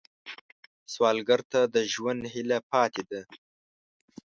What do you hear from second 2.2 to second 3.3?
هیله پاتې ده